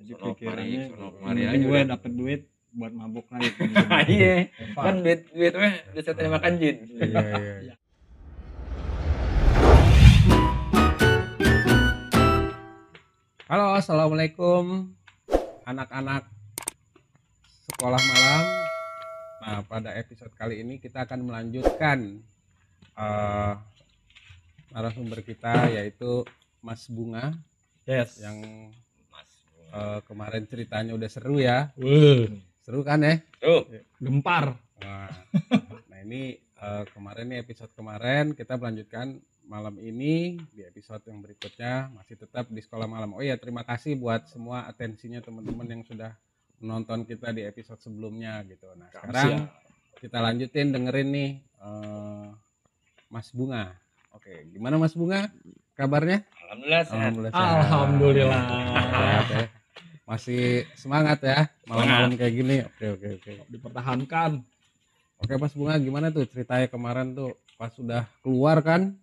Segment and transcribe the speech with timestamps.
[0.00, 3.50] jadi Sono pikirannya penting aja gue dapet duit buat mabuk lagi
[4.16, 4.46] iya
[4.78, 6.76] kan duit duit mah bisa terima makan jin?
[6.96, 7.22] Iya.
[7.66, 7.74] Iya.
[13.50, 14.94] Halo assalamualaikum
[15.66, 16.30] anak-anak
[17.66, 18.44] sekolah malam.
[19.42, 22.22] Nah pada episode kali ini kita akan melanjutkan
[22.94, 23.54] eh,
[24.70, 26.22] narasumber kita yaitu
[26.62, 27.34] Mas Bunga
[27.90, 28.22] yes.
[28.22, 28.70] yang
[29.70, 32.26] eh, kemarin ceritanya udah seru ya Wuh,
[32.60, 33.66] seru kan ya tuh
[33.98, 35.12] gempar Nah,
[35.92, 41.92] nah ini eh, kemarin nih episode kemarin kita melanjutkan malam ini di episode yang berikutnya
[41.92, 43.12] masih tetap di sekolah malam.
[43.12, 46.16] Oh iya terima kasih buat semua atensinya teman-teman yang sudah
[46.64, 48.72] menonton kita di episode sebelumnya gitu.
[48.72, 49.52] Nah sekarang
[50.00, 51.30] kita lanjutin dengerin nih
[51.60, 52.26] eh,
[53.12, 53.76] Mas Bunga.
[54.16, 55.28] Oke gimana Mas Bunga
[55.76, 56.24] kabarnya?
[56.48, 57.32] alhamdulillah sehat Alhamdulillah.
[57.36, 57.58] sehat.
[57.68, 58.42] alhamdulillah
[58.88, 59.44] Sehat ya.
[60.10, 62.56] Masih semangat ya malam-malam kayak gini.
[62.66, 63.32] Oke oke oke.
[63.46, 64.42] dipertahankan.
[65.22, 67.38] Oke Mas Bunga gimana tuh ceritanya kemarin tuh?
[67.54, 68.98] Pas sudah keluar kan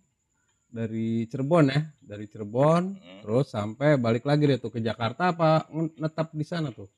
[0.68, 3.20] dari Cirebon ya dari Cirebon Hmm.
[3.24, 5.64] terus sampai balik lagi deh tuh ke Jakarta apa
[5.96, 6.92] netap di sana tuh?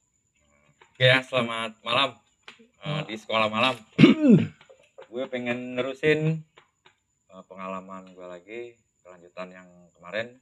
[0.90, 2.10] Oke ya selamat malam.
[2.82, 3.78] Eh, di sekolah malam.
[5.12, 6.42] Gue pengen nerusin
[7.30, 8.60] eh, pengalaman gue lagi
[9.06, 10.34] kelanjutan yang kemarin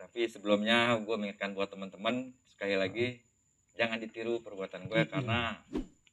[0.00, 3.20] tapi sebelumnya gue mengingatkan buat teman-teman sekali lagi
[3.76, 5.60] jangan ditiru perbuatan gue karena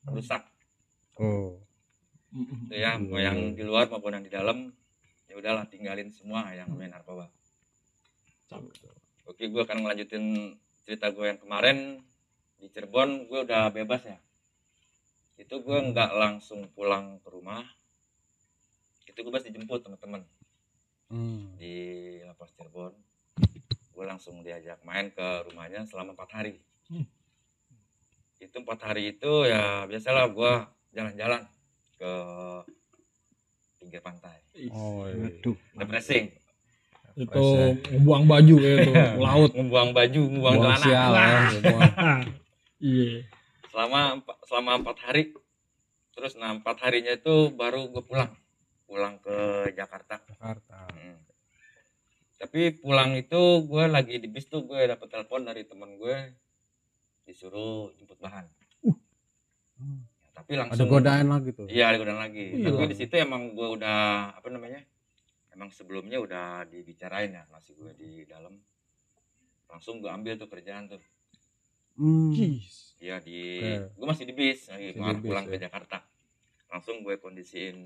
[0.04, 0.44] rusak.
[1.16, 1.56] Oh.
[2.36, 4.76] Itu ya mau yang di luar maupun yang di dalam
[5.32, 7.32] ya udahlah tinggalin semua yang main narkoba.
[9.24, 12.04] Oke gue akan ngelanjutin cerita gue yang kemarin.
[12.60, 14.20] Di Cirebon gue udah bebas ya.
[15.40, 17.64] Itu gue nggak langsung pulang ke rumah.
[19.08, 20.28] Itu gue pas dijemput teman-teman.
[21.08, 21.56] Hmm.
[21.56, 22.92] di lapas Cirebon
[23.98, 26.62] gue langsung diajak main ke rumahnya selama empat hari.
[26.88, 27.04] Hmm.
[28.38, 30.54] itu empat hari itu ya biasalah gue
[30.94, 31.42] jalan-jalan
[31.98, 32.12] ke
[33.82, 34.38] pinggir pantai.
[34.70, 35.34] Oh iya.
[35.42, 36.38] Waduh, refreshing
[37.18, 37.46] itu
[38.06, 38.92] buang baju ya itu
[39.26, 39.52] laut.
[39.58, 41.50] Membuang baju membuang buang celana.
[41.50, 41.74] ya
[42.94, 43.26] iya.
[43.74, 45.34] Selama selama empat hari.
[46.14, 48.30] Terus nah empat harinya itu baru gue pulang.
[48.86, 50.22] Pulang ke Jakarta.
[50.30, 50.86] Jakarta.
[50.94, 51.18] Hmm.
[52.38, 56.16] Tapi pulang itu gue lagi di bis tuh gue dapet telepon dari temen gue
[57.24, 58.46] disuruh jemput bahan
[59.78, 60.02] Hmm.
[60.20, 62.66] Ya, tapi ada langsung godaan lagi tuh iya ada godaan lagi Iya.
[62.68, 63.98] tapi di situ emang gue udah
[64.34, 64.82] apa namanya
[65.52, 68.58] emang sebelumnya udah dibicarain ya masih gue di dalam
[69.68, 70.98] langsung gue ambil tuh kerjaan tuh
[71.94, 72.34] hmm.
[72.34, 72.98] Jis.
[72.98, 73.94] Iya di Oke.
[73.94, 75.62] gue masih di bis lagi Masih mau di bis, pulang ke ya.
[75.70, 75.98] Jakarta
[76.68, 77.78] langsung gue kondisiin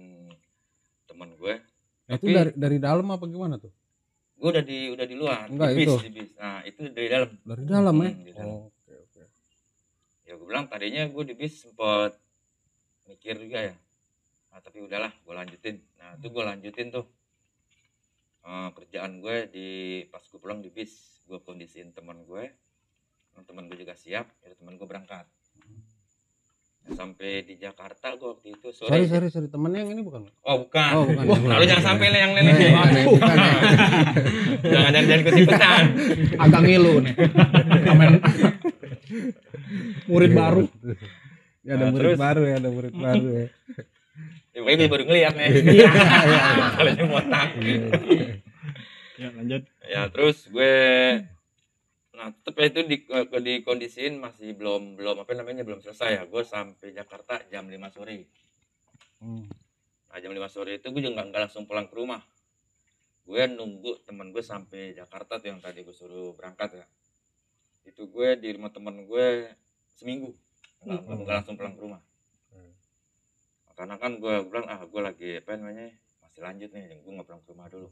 [1.06, 1.59] temen gue
[2.01, 3.72] Nah, itu Tapi- dari dari dalam apa gimana tuh
[4.41, 5.96] gue udah di udah di luar Enggak, di bis itu.
[6.02, 6.29] di bis.
[6.35, 7.29] Nah itu dari dalam.
[7.46, 8.50] Dari dalam ya Hmm, di dalam.
[8.50, 9.24] oh, oke oke.
[10.25, 12.18] Ya gue bilang tadinya gue di bis sempet
[13.06, 13.75] mikir juga ya.
[14.50, 15.78] Nah, tapi udahlah gue lanjutin.
[15.96, 17.06] Nah itu gue lanjutin tuh.
[18.41, 19.68] Eh, kerjaan gue di
[20.09, 22.50] pas gue pulang di bis gue kondisiin teman gue
[23.41, 25.24] teman gue juga siap ya teman gue berangkat
[26.81, 29.06] sampai di Jakarta gue waktu itu sorry.
[29.06, 29.47] Sore sorry sorry.
[29.47, 30.25] Temennya yang ini bukan?
[30.42, 30.92] Oh bukan.
[30.97, 31.24] Oh bukan.
[31.30, 32.72] Wah, lalu jangan sampai lah yang bukan, ya, ya.
[34.66, 35.84] jangan jangan jangan ikut ikutan.
[36.38, 37.14] Agak ngilu nih.
[37.88, 38.12] Amen.
[40.06, 40.64] murid baru.
[41.62, 42.18] Ya ada Nah, murid terus?
[42.18, 43.46] baru ya ada murid baru ya.
[44.52, 45.50] Ya, dia baru ngeliat nih.
[45.80, 45.90] Iya.
[46.75, 47.50] kalau dia motak
[49.16, 49.63] ya lanjut.
[49.86, 50.74] Ya terus gue
[52.22, 56.22] nah tetep ya itu di, ke dikondisiin masih belum belum apa namanya belum selesai.
[56.22, 58.30] Ya gue sampai Jakarta jam 5 sore.
[59.18, 59.50] Hmm.
[60.06, 62.22] nah jam 5 sore itu gue juga nggak langsung pulang ke rumah.
[63.26, 66.86] Gue nunggu temen gue sampai Jakarta tuh yang tadi gue suruh berangkat ya.
[67.90, 69.58] Itu gue di rumah temen gue
[69.98, 70.30] seminggu.
[70.86, 72.02] Nggak nggak langsung pulang ke rumah.
[72.54, 72.74] Hmm.
[73.74, 75.90] karena kan gue bilang ah gue lagi apa namanya
[76.22, 77.02] masih lanjut nih.
[77.02, 77.90] Gue nggak pulang ke rumah dulu.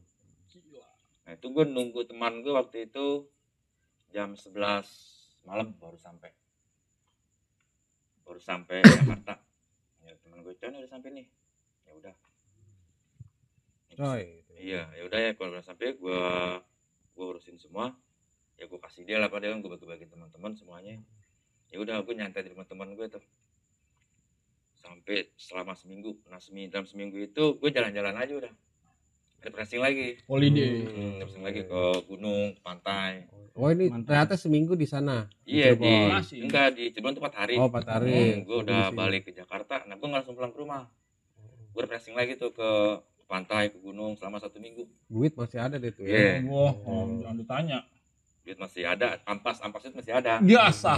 [1.25, 3.25] Nah itu gue nunggu teman gue waktu itu
[4.09, 4.57] jam 11
[5.45, 6.33] malam baru sampai.
[8.25, 9.37] Baru sampai Jakarta.
[10.05, 11.27] Ya teman gue Con udah sampai nih.
[11.85, 12.15] Ya udah.
[13.99, 16.21] coy Iya, ya udah ya kalau udah sampai gue
[17.15, 17.95] gue urusin semua.
[18.59, 20.99] Ya gue kasih dia lah padahal gue bagi-bagi teman-teman semuanya.
[21.71, 23.23] Ya udah gue nyantai di rumah teman gue tuh.
[24.75, 26.19] Sampai selama seminggu.
[26.27, 28.53] Nah seminggu dalam seminggu itu gue jalan-jalan aja udah.
[29.39, 30.19] Refreshing lagi.
[30.25, 33.23] holiday Hmm, terus lagi ke gunung, ke pantai.
[33.53, 34.07] oh ini Mantap.
[34.07, 36.07] ternyata seminggu di sana Iya di Cirebon.
[36.11, 36.37] Masih.
[36.43, 37.55] enggak di Cirebon tuh 4 hari.
[37.55, 39.83] oh Pak Tari Hmm, gue udah balik ke Jakarta.
[39.83, 40.83] Nah gue nggak langsung pulang ke rumah.
[41.69, 42.69] Gue refreshing lagi tuh ke
[43.25, 44.83] pantai, ke gunung selama satu minggu.
[45.05, 46.41] duit masih ada deh tuh Iya.
[46.41, 47.79] ya Wah, oh, jangan ditanya.
[48.41, 50.97] duit masih ada ampas ampas itu masih ada Biasa.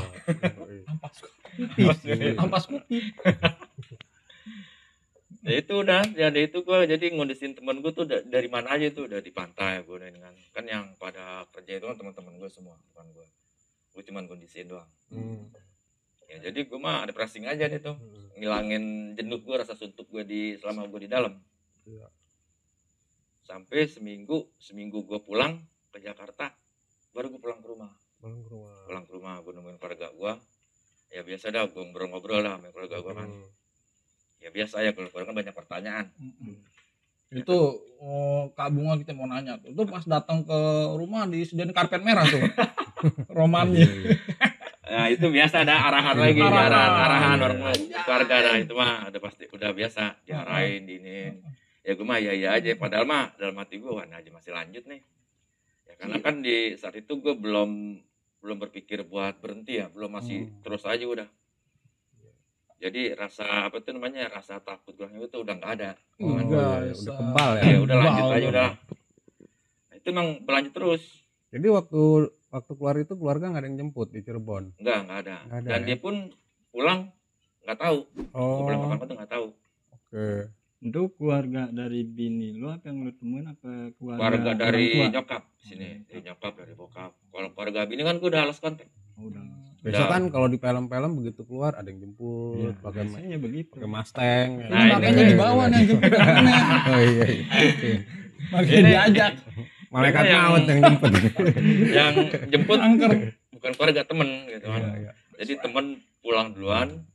[0.55, 0.81] Yoi.
[0.88, 2.29] Ampas kopi.
[2.39, 2.97] Ampas kopi.
[5.41, 8.88] ya itu udah jadi itu gue jadi ngondisin temen gue tuh da- dari mana aja
[8.89, 13.05] tuh dari pantai gue dengan kan yang pada kerja itu kan teman-teman gue semua bukan
[13.11, 13.27] gue
[13.91, 15.49] gue cuman kondisiin doang Hmm.
[16.23, 17.97] ya jadi gue mah ada pressing aja deh tuh
[18.33, 18.83] ngilangin
[19.13, 21.35] jenuh gue rasa suntuk gue di selama gue di dalam
[21.83, 22.07] Iya.
[23.41, 25.57] sampai seminggu seminggu gue pulang
[25.89, 26.53] ke Jakarta
[27.11, 28.75] baru gue pulang ke rumah Pulang ke rumah.
[28.85, 30.33] pulang ke rumah gue nemuin keluarga gue
[31.09, 33.49] ya biasa dah gue ngobrol-ngobrol lah sama keluarga gue kan Hmm.
[34.41, 36.05] Ya biasa ya kalau kan banyak pertanyaan
[37.31, 37.57] itu
[37.97, 39.71] oh, Kak Bunga kita mau nanya tuh.
[39.71, 40.59] Itu pas datang ke
[40.91, 42.43] rumah disediain karpet merah tuh.
[43.39, 43.88] Romannya.
[44.83, 46.67] Nah itu biasa ada arahan lagi, Arahan.
[46.67, 48.03] arahan, arahan orang Iya.
[48.03, 51.39] keluarga dah itu mah ada pasti udah biasa diarahin, diinin.
[51.81, 54.51] Ya gue mah ya ya aja, padahal mah dalam hati gue wah nah aja masih
[54.51, 54.99] lanjut nih.
[55.88, 56.25] Ya karena Iya.
[56.27, 57.95] kan di saat itu gue belum
[58.43, 60.59] belum berpikir buat berhenti ya, belum masih Hmm.
[60.67, 61.29] terus aja udah.
[62.81, 65.89] Jadi rasa apa tuh namanya rasa takut gue itu udah nggak ada.
[66.17, 67.13] Oh, Enggak, bisa.
[67.13, 67.61] udah kebal ya.
[67.61, 68.69] Ya udah lanjut Kebal aja udah.
[69.85, 71.03] Nah, itu emang berlanjut terus.
[71.53, 72.01] Jadi waktu
[72.49, 74.73] waktu keluar itu keluarga nggak ada yang jemput di Cirebon.
[74.81, 75.35] Enggak, enggak ada.
[75.45, 75.85] Nggak ada, Dan ya?
[75.85, 76.15] dia pun
[76.73, 76.99] pulang
[77.61, 77.97] nggak tahu.
[78.33, 78.65] Oh.
[78.65, 79.47] Pulang kapan tuh nggak tahu.
[79.93, 80.27] Oke.
[80.81, 85.07] Itu keluarga dari bini lu apa yang lu temuin apa keluarga, keluarga dari tua?
[85.13, 89.29] nyokap sini dari nyokap dari bokap kalau keluarga bini kan gue udah alas kontak Oh,
[89.29, 89.45] udah.
[89.81, 93.73] Biasa kan kalau di film-film begitu keluar ada yang jemput, Iya, pakai biasanya begitu.
[93.73, 94.49] pakai Mustang.
[94.61, 96.11] Nah, Ini makanya ini- di bawah nih yang jemput.
[96.13, 97.25] Oh iya.
[97.25, 97.25] iya.
[97.65, 97.91] Oke.
[98.47, 99.33] Makanya Ini- diajak.
[99.89, 101.11] Malaikat Ini yang- maut yang jemput.
[101.97, 102.13] yang
[102.47, 103.11] jemput Angker.
[103.51, 105.11] bukan keluarga temen gitu kan Iya, iya.
[105.37, 105.85] jadi temen
[106.19, 107.05] pulang duluan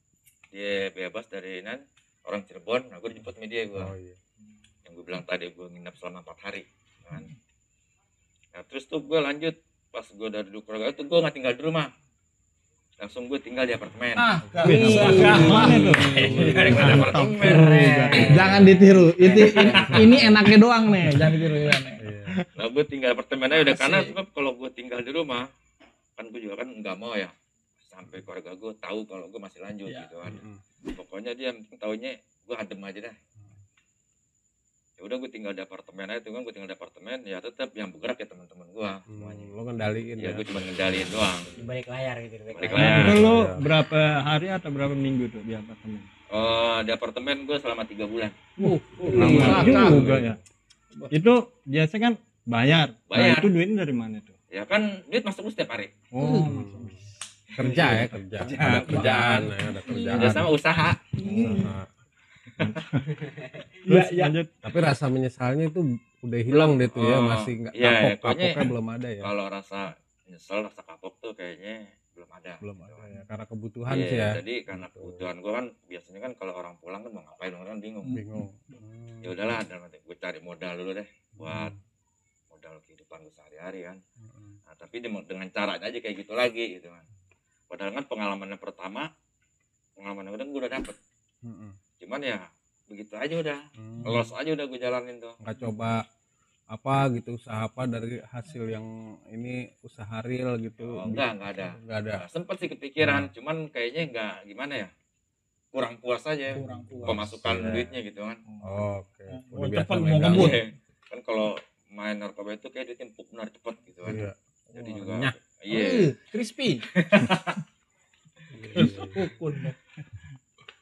[0.48, 1.82] dia bebas dari nan
[2.22, 4.14] orang Cirebon nah gue dijemput sama dia gue Oh iya.
[4.84, 6.62] yang gue bilang tadi gue nginep selama empat hari
[7.02, 7.26] kan
[8.48, 9.58] nah terus tuh gue lanjut
[9.90, 11.90] pas gue dari keluarga itu gue nggak tinggal di rumah
[12.96, 14.40] langsung gue tinggal di apartemen Ah,
[18.32, 19.12] Jangan ditiru.
[19.14, 21.94] Itu ini, ini enaknya doang nih, jangan ditiru ya nih.
[21.96, 22.20] Iya.
[22.52, 25.44] Nah gue tinggal di apartemen aja udah karena sebab kalau gue tinggal di rumah
[26.12, 27.28] kan gue juga kan nggak mau ya
[27.86, 30.00] sampai keluarga gue tahu kalau gue masih lanjut Iya.
[30.02, 30.32] gitu kan.
[30.94, 33.16] Pokoknya dia taunya gue adem aja dah.
[34.96, 37.68] Ya udah gue tinggal di apartemen aja tuh kan gue tinggal di apartemen ya tetap
[37.72, 39.44] yang bergerak ya teman-teman gue semuanya.
[39.44, 40.30] Hmm, lo kendaliin Ya ya.
[40.32, 41.38] gue cuma ngendaliin doang.
[41.46, 42.96] di balik layar gitu di balik Balik layar.
[43.04, 43.14] layar.
[43.14, 43.44] Lu Iya.
[43.60, 46.00] berapa hari atau berapa minggu tuh di apartemen?
[46.26, 48.30] Oh di apartemen gue selama tiga bulan.
[48.56, 48.80] Uh,
[49.12, 49.88] Lama Kak.
[49.92, 50.34] juga ya.
[51.08, 52.88] Itu biasa kan bayar.
[52.88, 53.36] Nah, Bayar.
[53.36, 54.32] itu duitnya dari mana tuh?
[54.48, 55.92] Ya kan duit masuk terus setiap hari.
[56.08, 56.40] Oh.
[56.40, 56.88] Hmm.
[57.54, 58.38] Kerja ya kerja.
[58.42, 58.56] Kerja.
[58.58, 60.16] Ada kerjaan ya, ada kerjaan.
[60.18, 60.88] Kerja sama usaha.
[61.12, 61.84] Usaha.
[63.86, 64.22] Terus Iya, iya.
[64.26, 65.80] lanjut Tapi rasa menyesalnya itu
[66.24, 69.08] udah hilang deh tuh ya, Oh, masih nggak iya, kapok iya, kapoknya pokoknya belum ada
[69.12, 69.22] ya.
[69.22, 69.80] Kalau rasa
[70.26, 71.74] nyesel rasa kapok tuh kayaknya
[72.16, 72.52] belum ada.
[72.58, 74.30] Belum ada ya, karena kebutuhan Iya, sih ya.
[74.40, 77.80] Jadi karena kebutuhan gue kan biasanya kan kalau orang pulang kan mau ngapain orang kan
[77.84, 78.06] bingung.
[78.10, 78.48] Bingung.
[79.20, 81.72] Ya udahlah, dalam hati gue cari modal dulu deh buat
[82.48, 84.00] modal kehidupan gue sehari-hari kan.
[84.16, 84.64] Hmm.
[84.64, 87.04] Nah, tapi dengan dengan caranya aja kayak gitu lagi gitu kan.
[87.68, 89.12] Padahal kan pengalaman yang pertama,
[89.92, 90.96] pengalaman yang kedua gue udah dapet.
[91.44, 91.76] Hmm.
[91.96, 92.38] Cuman ya
[92.86, 94.02] begitu aja udah, Hmm.
[94.04, 95.34] los aja udah gue jalanin tuh.
[95.38, 96.06] nggak coba
[96.66, 98.86] apa gitu usaha apa dari hasil yang
[99.28, 101.68] ini usaha real gitu Oh, enggak, enggak ada.
[101.80, 104.88] nggak ada Nah, sempet sih kepikiran, cuman kayaknya enggak gimana ya,
[105.68, 107.06] kurang puas aja Kurang puas.
[107.06, 107.70] pemasukan Iya.
[107.70, 108.38] duitnya gitu kan.
[108.60, 110.30] oke Oh, udah biasa cepet mau legal.
[110.32, 110.48] ngebut.
[110.48, 110.64] Iya.
[111.06, 111.48] kan kalau
[111.88, 114.14] main narkoba itu kayak dia timpuk benar cepet gitu kan.
[114.16, 114.32] iya
[114.68, 115.30] Jadi Oh, juga iya.
[115.86, 116.82] Eh, crispy.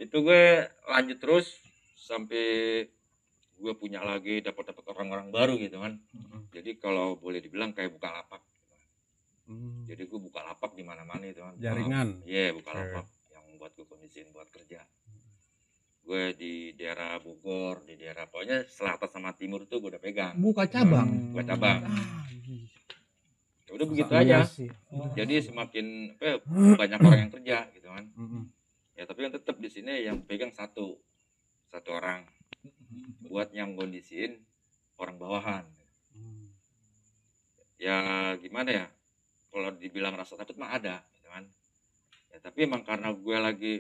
[0.05, 0.45] Itu gue
[0.85, 1.49] lanjut terus
[1.97, 2.45] sampai
[3.55, 5.97] gue punya lagi dapat dapat orang-orang baru gitu kan.
[6.53, 8.43] Jadi kalau boleh dibilang kayak buka lapak.
[9.49, 9.85] Hmm.
[9.89, 11.57] Jadi gue buka lapak di mana-mana itu kan.
[11.57, 12.81] jaringan Iya, buka Oke.
[12.81, 14.85] lapak yang buat gue kondisiin buat kerja.
[16.05, 20.37] Gue di daerah Bogor, di daerah pokoknya selatan sama timur tuh gue udah pegang.
[20.37, 21.33] Buka cabang.
[21.33, 21.81] Buka cabang.
[21.89, 22.29] Ah,
[23.65, 24.45] Ya udah begitu aja.
[24.45, 24.69] sih.
[25.17, 26.37] Jadi semakin apa ya,
[26.85, 28.05] banyak orang yang kerja gitu kan.
[28.13, 28.45] Mm-mm.
[28.95, 30.95] Ya tapi kan tetap di sini yang pegang satu
[31.67, 32.23] satu orang
[33.27, 34.39] buat yang kondisiin
[34.95, 35.67] orang bawahan.
[36.15, 36.47] Hmm.
[37.75, 37.99] Ya
[38.39, 38.87] gimana ya?
[39.51, 41.43] Kalau dibilang rasa takut mah ada, gitu kan.
[42.31, 43.75] Ya tapi emang karena gue lagi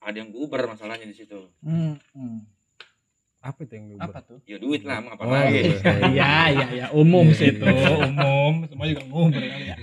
[0.00, 1.48] ada yang Uber masalahnya di situ.
[1.64, 2.38] Hmm, hmm.
[3.40, 4.38] apa itu yang Apa tuh?
[4.44, 5.62] Ya duit lah, emang apa Oh, lagi?
[5.62, 5.78] iya.
[6.10, 7.88] Iya, iya, iya, umum Iya, sih itu, iya.
[8.04, 8.52] umum.
[8.66, 9.76] Semua juga nguber kali ya.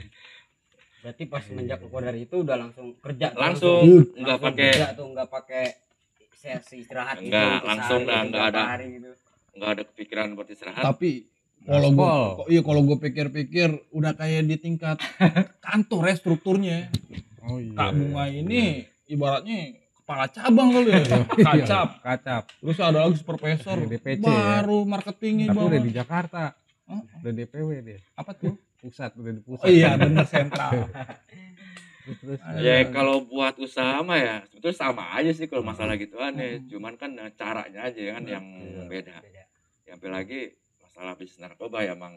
[1.03, 5.29] Berarti pas semenjak keluar dari itu udah langsung kerja Langsung nggak pakai kerja tuh nggak
[5.29, 5.63] pakai
[6.33, 8.63] sesi istirahat gitu Enggak, untuk langsung dah, enggak berapa ada.
[8.69, 9.11] hari gitu.
[9.53, 10.81] nggak ada kepikiran buat istirahat.
[10.81, 11.11] Tapi
[11.61, 14.97] kalau gua kok iya kalau gue pikir-pikir udah kayak di tingkat
[15.65, 16.79] kantor ya strukturnya
[17.41, 17.71] Oh iya.
[17.73, 18.61] kak bunga ini
[19.05, 19.59] ibaratnya
[19.97, 20.99] kepala cabang kali ya
[21.47, 22.43] kacap Kacap.
[22.57, 26.43] terus ada lagi supervisor Di DPC baru marketingnya Tapi bawah udah di Jakarta.
[26.83, 27.01] Hah?
[27.17, 27.99] Udah DPW dia.
[28.13, 29.63] apa tuh Pusat udah di pusat.
[29.63, 30.71] oh iya bener sentral.
[32.03, 32.59] Terus, terus.
[32.59, 36.59] ya kalau buat usaha mah ya sebetulnya sama aja sih kalau masalah gituan ya.
[36.67, 38.83] Cuman kan eh, caranya aja kan yang Iya.
[38.91, 39.17] beda.
[39.87, 40.39] Yang lagi
[40.83, 42.11] masalah bisnis narkoba ya emang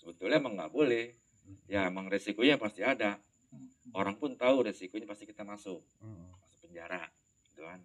[0.00, 1.12] sebetulnya emang nggak boleh.
[1.68, 3.20] Ya emang resikonya pasti ada.
[3.92, 5.84] Orang pun tahu resikonya pasti kita masuk.
[6.00, 6.32] Heeh.
[6.40, 7.04] masuk penjara
[7.44, 7.84] gitu kan.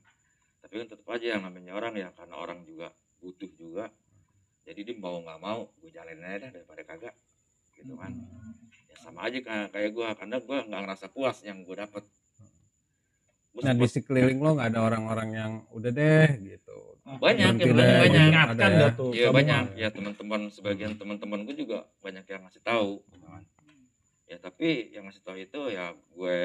[0.63, 3.91] Tapi kan tetap aja yang namanya orang ya karena orang juga butuh juga.
[4.63, 7.11] Jadi dia mau nggak mau gue jalanin aja dah daripada kagak
[7.81, 8.11] gitu kan
[8.85, 12.03] ya sama aja kayak kayak gue karena gue nggak ngerasa puas yang gue dapet
[13.51, 16.77] Gua Nah di sekeliling lo nggak ada orang-orang yang udah deh gitu.
[17.19, 18.89] banyak Berhenti yang deh, banyak banyak Ada ya.
[18.93, 23.27] tuh Iya sama- banyak ya teman-teman sebagian teman-teman gue juga banyak yang ngasih tahu gitu
[23.27, 23.43] kan.
[24.23, 26.37] ya tapi yang ngasih tahu itu ya gue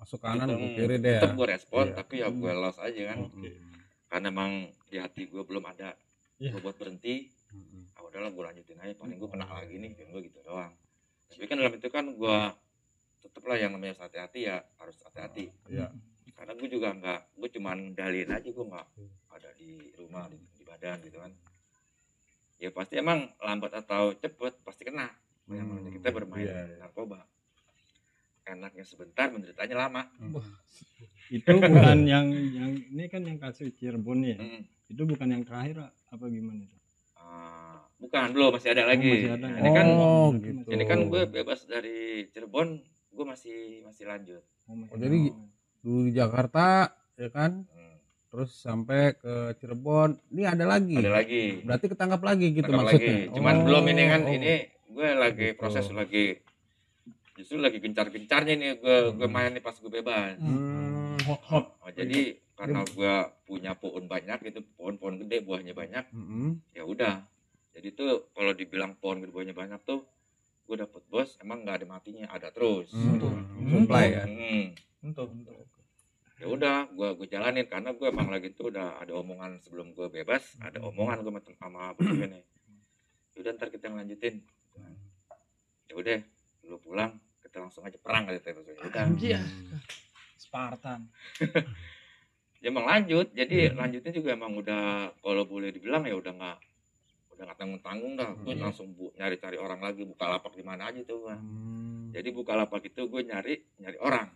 [0.00, 1.20] Masuk kanan ke kiri deh ya.
[1.20, 1.94] tetep gue respon Iya.
[1.94, 3.52] tapi ya gue los aja kan Mm-mm.
[4.08, 4.52] karena emang
[4.88, 5.92] di hati gue belum ada
[6.38, 6.48] Iya.
[6.48, 7.82] gue buat berhenti Mm-mm.
[7.84, 7.87] ah
[8.18, 10.74] udahlah gue lanjutin aja paling gue kena lagi nih yang gue gitu doang.
[11.30, 12.38] Tapi kan dalam itu kan gue
[13.22, 15.54] tetep lah yang namanya hati-hati ya harus hati-hati.
[15.70, 15.86] Iya.
[16.34, 18.86] karena gue juga nggak gue cuman dalin aja gue nggak
[19.34, 21.30] ada di rumah di, di badan gitu kan.
[22.58, 25.14] Ya pasti emang lambat atau cepet pasti kena.
[25.46, 26.76] Yang Hmm, namanya kita bermain iya, iya.
[26.82, 27.22] narkoba.
[28.44, 30.02] Enaknya sebentar menderitanya lama.
[31.30, 34.34] Itu bukan yang yang ini kan yang kasus Cirebon ya?
[34.42, 34.62] Mm.
[34.88, 36.77] itu bukan yang terakhir apa gimana itu
[37.98, 39.42] bukan belum masih ada lagi masih ada.
[39.44, 40.68] Nah, ini kan oh, Masih- gitu.
[40.70, 42.68] ini kan gue bebas dari Cirebon
[43.08, 45.18] gue masih masih lanjut Oh, masih Oh, jadi
[45.80, 46.66] dulu di Jakarta
[47.14, 47.96] ya kan Hmm,
[48.28, 53.14] terus sampai ke Cirebon ini ada lagi ada lagi berarti ketangkap lagi gitu Tangkap maksudnya
[53.18, 53.32] lagi.
[53.32, 54.32] cuman Oh, belum ini kan oh.
[54.32, 54.52] ini
[54.88, 55.56] gue lagi Gitu.
[55.56, 56.24] proses lagi
[57.34, 59.32] justru lagi gencar-gencarnya nih gue gue Hmm.
[59.32, 61.18] main nih pas gue bebas Hmm.
[61.24, 63.14] hot hot Oh, jadi karena gua
[63.44, 66.58] punya pohon banyak itu pohon-pohon gede buahnya banyak Mm-mm.
[66.72, 67.22] ya udah
[67.78, 70.02] jadi tuh kalau dibilang pohon gede buahnya banyak tuh
[70.66, 73.16] gue dapet bos emang nggak ada matinya ada terus Hmm.
[73.16, 73.32] Betul.
[73.68, 74.24] Supply ya.
[74.26, 74.64] Hmm.
[75.00, 75.26] Betul.
[76.38, 80.06] ya udah gua gue jalanin karena gue emang lagi tuh udah ada omongan sebelum gue
[80.08, 82.44] bebas ada omongan gue sama sama bos gue nih
[83.34, 84.42] ya udah ntar kita ngelanjutin
[85.86, 86.18] ya udah
[86.62, 89.40] lu pulang kita langsung aja perang kali terus ya udah Iya.
[90.38, 91.10] Spartan.
[92.62, 96.58] ya emang lanjut jadi lanjutnya juga emang udah kalau boleh dibilang ya udah nggak
[97.38, 98.60] udah nggak tanggung tanggung dah gue Hmm.
[98.60, 101.22] langsung bu, nyari cari orang lagi buka lapak di mana aja tuh.
[101.24, 102.10] Hmm.
[102.10, 104.26] jadi buka lapak itu gue nyari nyari orang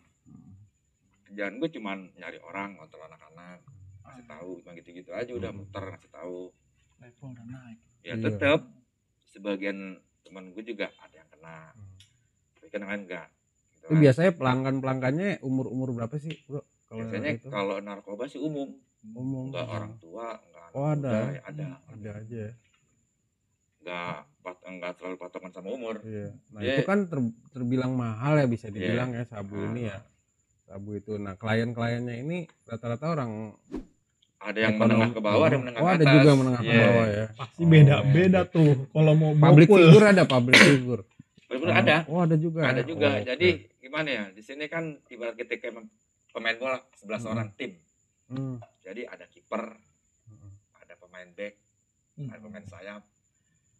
[1.24, 3.58] kerjaan gue cuman nyari orang ngontrol anak-anak
[4.02, 5.58] ngasih tahu cuma gitu-gitu aja udah Hmm.
[5.60, 6.40] muter ngasih tahu
[6.96, 7.78] Level udah naik.
[8.00, 8.22] ya Iya.
[8.22, 8.60] tetap
[9.24, 9.78] sebagian
[10.22, 11.90] teman gue juga ada yang kena Hmm.
[12.54, 13.26] tapi kan kan enggak
[13.72, 13.98] gitu itu kan.
[13.98, 18.70] biasanya pelanggan pelanggannya umur umur berapa sih bro kalau biasanya itu kalau narkoba sih umum
[19.10, 20.96] umum enggak orang tua enggak Oh, ada.
[20.96, 22.44] muda, ya ada ada aja
[23.82, 23.90] ya.
[24.14, 26.30] enggak pat- enggak terlalu patokan sama umur Iya.
[26.48, 26.72] Nah Iya.
[26.72, 29.66] itu kan ter- terbilang mahal ya bisa dibilang ya sabu Ah.
[29.66, 29.98] ini ya.
[30.64, 31.12] Sabu itu.
[31.16, 33.52] Nah klien-kliennya ini rata-rata orang
[34.40, 36.60] ada yang ekonomi- menengah ke bawah ada yang menengah Oh ke ada atas juga menengah
[36.60, 36.80] ke Iya.
[36.80, 37.26] bawah ya.
[37.36, 39.78] Pasti beda-beda tuh kalau mau Public bokul.
[39.84, 41.02] figure ada public figure.
[41.44, 42.60] Bener-bener ada Oh ada juga.
[42.64, 42.84] ada ya?
[42.84, 45.74] juga Oh, jadi gimana ya di sini kan ibarat kita kayak
[46.30, 47.30] pemain bola 11 Hmm.
[47.30, 47.76] orang tim
[48.26, 48.56] Hmm.
[48.80, 49.76] jadi ada kiper
[50.24, 50.50] Hmm.
[50.74, 51.54] ada pemain back
[52.16, 53.11] ada pemain sayap Oh.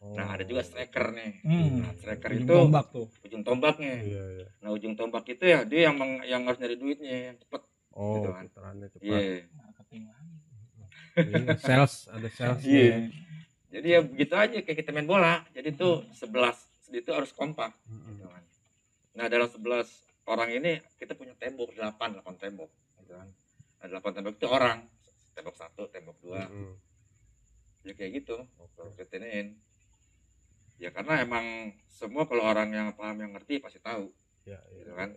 [0.04, 1.78] Nah ada juga striker nih Hmm.
[1.80, 3.06] nah striker Ujung itu tombak tuh.
[3.22, 4.46] ujung tombaknya Iya iya.
[4.58, 8.16] nah ujung tombak itu ya dia yang meng- yang harus nyari duitnya yang cepet Oh
[8.16, 8.44] Gitu kan.
[8.48, 8.72] cepat.
[8.98, 10.34] iya Marketing lagi.
[11.14, 12.60] Iya, Sales ada sales.
[12.62, 13.12] Iya.
[13.68, 16.56] jadi ya begitu aja kayak kita main bola jadi tuh 11
[16.90, 18.04] itu harus kompak Hmm.
[18.10, 18.42] gitu kan.
[19.12, 19.86] Nah dalam 11
[20.24, 22.68] orang ini kita punya tembok 8, 8 tembok
[22.98, 23.28] gitu kan.
[23.78, 24.82] Nah 8 tembok itu orang.
[25.32, 26.76] Tembok satu, tembok dua, Hmm.
[27.82, 28.36] ya kayak gitu.
[28.94, 29.56] Kita iniin.
[30.82, 31.46] Ya karena emang
[31.86, 34.10] semua kalau orang yang paham yang ngerti pasti tahu
[34.42, 34.78] Iya, iya.
[34.82, 35.10] gitu kan.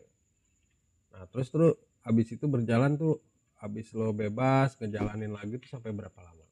[1.10, 3.18] Nah terus terus habis itu berjalan tuh
[3.58, 6.46] habis lo bebas ngejalanin lagi tuh sampai berapa lama?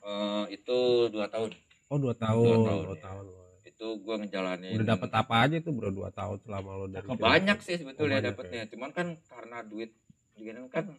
[0.00, 0.78] Eh, itu
[1.08, 1.52] dua tahun.
[1.88, 2.40] Oh dua tahun.
[2.40, 3.24] Dua Dua tahun, tahun.
[3.28, 3.68] ya.
[3.68, 4.72] Itu gua ngejalanin.
[4.72, 7.04] Udah dapat apa aja tuh bro dua tahun selama lo dari.
[7.04, 7.20] Cirebon?
[7.20, 8.62] Banyak sih sebetulnya Oh, banyak dapetnya.
[8.72, 9.92] Cuman kan karena duit
[10.32, 10.96] begini kan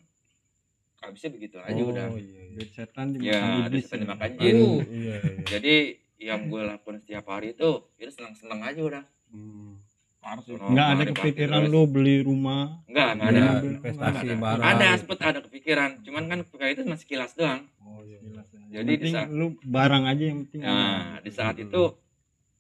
[1.02, 2.06] habisnya begitu aja oh, udah.
[2.14, 2.44] Iya, iya.
[2.54, 4.02] duit setan dimakan Ya, iblis disepen ya.
[4.06, 4.56] dimakan jin.
[4.56, 5.18] Iya, iya.
[5.50, 5.76] Jadi
[6.18, 9.04] yang gue lakukan setiap hari itu itu seneng-seneng aja udah.
[9.30, 9.80] Hmm.
[10.20, 11.94] Harus Sono nggak ada kepikiran lu terus.
[11.94, 13.46] beli rumah Enggak, enggak Ada ada.
[13.46, 14.36] Nggak investasi Ada.
[14.36, 14.66] barang.
[14.66, 15.90] Ada, sempet ada kepikiran.
[16.02, 17.62] Cuman kan kepikiran itu masih kilas doang.
[17.78, 18.18] Oh iya.
[18.20, 18.60] Jelas ya.
[18.76, 20.72] Jadi di saat- lu barang aja yang penting ada.
[20.72, 21.64] Nah, di saat Hmm.
[21.64, 21.82] itu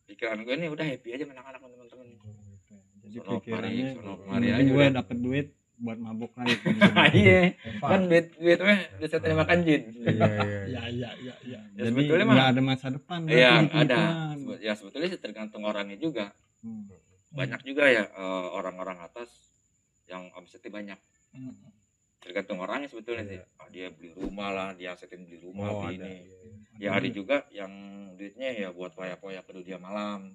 [0.05, 2.07] pikiran gue nih udah happy aja sama anak-anak sama teman-teman
[3.05, 6.55] jadi pikirannya sono kemari aja gue dapet duit buat mabuk lagi
[7.13, 7.51] iya.
[7.77, 9.81] Kan duit duit mah bisa terima makan jin.
[9.91, 10.29] Iya iya
[10.73, 11.59] ya ya ya ya.
[11.75, 14.01] Ya jadi sebetulnya nggak ada masa depan iya ada
[14.57, 16.31] ya sebetulnya sih tergantung orangnya juga.
[16.59, 16.89] Hmm.
[17.29, 19.29] banyak juga ya eh, orang-orang atas
[20.07, 20.99] yang omsetnya banyak.
[21.35, 21.51] Hmm.
[22.23, 23.31] tergantung orangnya sebetulnya Iya.
[23.37, 26.07] sih Ah, dia beli rumah lah dia asetin beli rumah oh beli ada.
[26.09, 26.15] ini.
[26.25, 26.37] Iya,
[26.79, 26.87] iya.
[26.87, 27.71] ya ada juga yang
[28.15, 30.33] duitnya ya buat poya-poya ke dunia malam.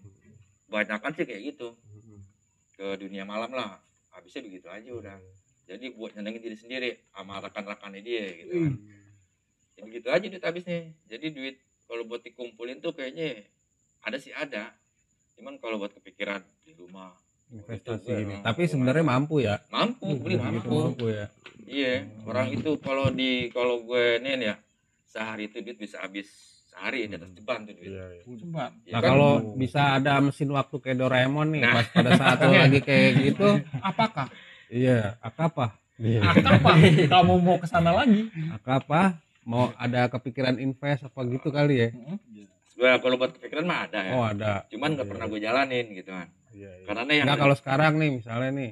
[0.69, 1.75] Banyak kan sih kayak gitu.
[2.77, 5.19] Ke dunia malam lah habisnya begitu aja udah.
[5.64, 8.75] Jadi buat nyenengin diri sendiri sama rekan-rekannya dia gitu kan.
[9.73, 10.90] Ya begitu aja duit habisnya.
[11.07, 13.47] Jadi duit kalau buat dikumpulin tuh kayaknya
[14.00, 14.75] ada sih ada.
[15.33, 17.14] Cuman kalau buat kepikiran di rumah
[17.49, 18.35] investasi ini.
[18.37, 19.59] gua- tapi sebenarnya mampu ya?
[19.69, 20.75] Mampu beli Gitu mampu.
[20.88, 21.26] mampu ya.
[21.62, 24.55] Iya orang itu kalau di kalau gue nih ya
[25.05, 26.26] sehari itu duit bisa habis
[26.71, 27.91] sehari di atas ceban tuh duit.
[28.25, 28.71] Cepat.
[28.87, 29.11] Ya nah kan?
[29.11, 31.75] kalau bisa ada mesin waktu kayak Doraemon nih Nah.
[31.77, 33.49] pas pada saat lo lagi kayak gitu.
[33.83, 34.27] Apakah?
[34.71, 35.67] iya apa Apa?
[37.12, 38.31] Kamu mau ke sana lagi?
[38.65, 41.89] apa mau ada kepikiran invest apa gitu kali ya?
[42.81, 44.12] Gua kalau buat kepikiran mah ada ya.
[44.15, 44.53] Oh ada.
[44.73, 46.29] Cuman nggak pernah gue jalanin gitu kan
[46.87, 48.71] karena yang kalau sekarang nih misalnya nih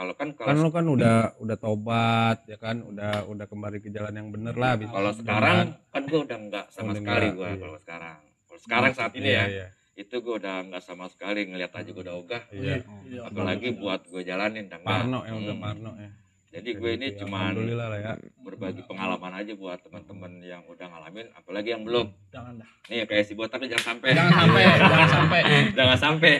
[0.00, 3.88] kalau kan kan kalau lu kan udah udah tobat ya kan udah udah kembali ke
[3.88, 7.44] jalan yang bener lah bisa kalau sekarang kan gue udah nggak sama Udah sekali gue
[7.46, 7.58] iya.
[7.58, 9.66] kalau sekarang kalau sekarang saat ini Iya, ya iya.
[9.94, 12.80] itu gue udah nggak sama sekali ngelihat aja gue udah ogah Iya.
[13.04, 13.20] Iya.
[13.22, 14.80] apalagi buat gue jalanin dan.
[14.80, 15.60] Parno yang udah Hmm.
[15.62, 16.10] Parno ya.
[16.50, 17.20] jadi gue ini Gitu ya.
[17.20, 18.12] cuman lah ya.
[18.40, 22.70] berbagi pengalaman aja buat teman-teman yang udah ngalamin apalagi yang belum Jangan dah.
[22.88, 25.40] nih kayak si botak jangan sampai Jangan sampai, jangan sampai.
[25.78, 26.34] jangan sampai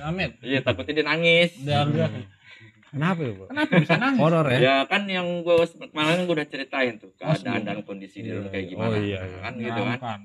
[0.00, 0.30] Amin.
[0.40, 2.10] iya takutnya dia nangis Jangan.
[2.92, 3.44] Kenapa ya, Bu?
[3.48, 4.20] Kenapa bisa nangis?
[4.20, 4.58] Horor ya?
[4.60, 5.54] ya kan yang gue
[5.88, 8.68] kemarin gue udah ceritain tuh keadaan dan kondisi dia Iya, kayak iya.
[8.68, 9.38] gimana Oh, iya, iya.
[9.40, 10.20] kan gitu kan Bukan.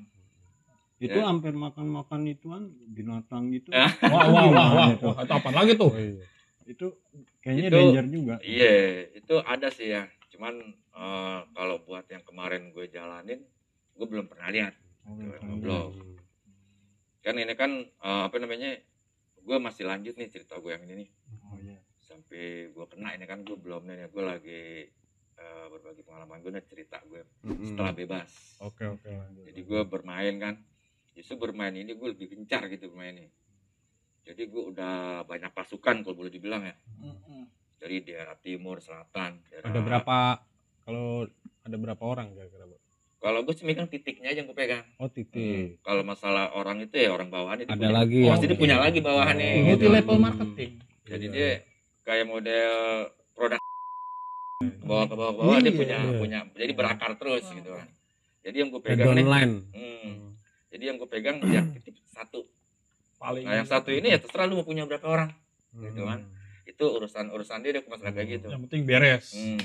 [0.98, 1.26] itu Ya.
[1.26, 3.88] hampir makan-makan ituan binatang gitu Ah.
[4.04, 4.88] Wah, wah, wah, wah.
[4.92, 5.08] Itu?
[5.08, 5.90] Wah, Itu apa lagi tuh?
[5.90, 6.26] Oh, iya.
[6.68, 6.86] itu
[7.40, 8.72] kayaknya Itu- danger juga Iya,
[9.16, 10.04] itu ada sih ya.
[10.28, 10.54] Cuman
[10.92, 13.40] eh, kalau buat yang kemarin gue jalanin,
[13.94, 14.76] gue belum pernah lihat.
[15.02, 15.64] Oh, Belum.
[15.64, 15.92] Belum.
[17.22, 18.76] Kan ini kan eh, apa namanya?
[19.40, 21.10] Gue masih lanjut nih cerita gue yang ini nih.
[22.28, 24.12] Sampai gue kena ini kan gue belum nih.
[24.12, 24.62] Gue lagi
[25.34, 27.64] eh, berbagi pengalaman gue nih cerita gue Mm-mm.
[27.66, 28.60] setelah bebas.
[28.60, 29.48] Oke oke lanjut.
[29.48, 30.56] Jadi gue bermain kan.
[31.16, 33.32] Justru bermain ini gue lebih gencar gitu bermainnya.
[34.22, 36.76] Jadi gue udah banyak pasukan kalau boleh dibilang ya.
[37.80, 39.40] Dari daerah timur, selatan.
[39.48, 40.18] daerah- Ada berapa
[40.84, 41.24] kalau
[41.64, 42.68] ada berapa orang kira-kira?
[43.18, 44.84] Kalau gue sih megang titiknya aja yang gue pegang.
[45.00, 45.80] Oh, titik.
[45.80, 47.90] Kalau masalah orang itu ya orang bawahan dia Ada punya.
[47.90, 49.48] lagi Oh, pasti dia punya lagi bawahannya.
[49.48, 49.68] Oh, gitu.
[49.72, 50.72] Multi level marketing.
[51.08, 51.32] Jadi Iya.
[51.32, 51.50] dia
[52.08, 52.72] kayak model
[53.36, 53.60] produk
[54.58, 55.76] ke bawah ke bawah ke bawah dia Iya.
[55.76, 56.18] punya Iya.
[56.18, 57.88] punya jadi berakar terus gitu kan.
[58.42, 59.54] Jadi yang gue pegang nih, online.
[59.70, 60.12] hmm,
[60.72, 62.48] jadi yang gue pegang ya titik satu.
[63.18, 63.44] Paling.
[63.44, 65.30] Nah yang satu ini ya terserah lu mau punya berapa orang.
[65.76, 66.24] Gitu kan.
[66.24, 66.64] Hmm.
[66.64, 68.48] Itu urusan urusan dia deh masalah kayak gitu.
[68.48, 69.28] Yang penting beres.
[69.36, 69.60] Hmm.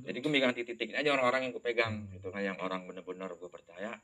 [0.00, 3.50] Jadi gue megang titik-titik aja orang-orang yang gue pegang gitu kan yang orang bener-bener gue
[3.50, 3.98] percaya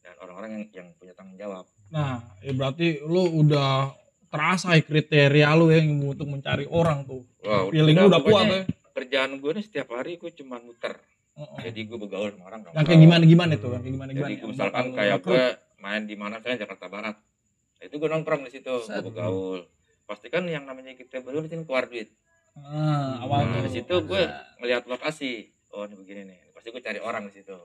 [0.00, 1.64] dan orang-orang yang yang punya tanggung jawab.
[1.88, 3.88] Nah, ya berarti lu udah
[4.30, 7.26] terasa ya kriteria lu yang untuk mencari orang tuh.
[7.42, 8.62] Wah, Feeling lu udah kuat tuh.
[8.92, 10.98] Kerjaan gue nih setiap hari gue cuma muter.
[11.32, 11.60] Heeh.
[11.66, 12.60] Jadi gue bergaul sama orang.
[12.70, 13.70] Yang kayak gimana gimana tuh?
[13.70, 14.24] Yang kayak gimana gimana?
[14.24, 15.42] Jadi gue misalkan bakal kayak gue
[15.78, 17.16] main di mana saya Jakarta Barat.
[17.16, 19.60] Nah, itu gue nongkrong di situ, gue bergaul.
[20.04, 22.10] Pasti kan yang namanya kita bergaul di sini keluar duit.
[22.52, 23.62] Ah, awal Nah, tuh.
[23.66, 24.22] di situ gue
[24.58, 25.48] ngelihat lokasi.
[25.70, 26.38] Oh, ini begini nih.
[26.50, 27.56] Pasti gue cari orang di situ.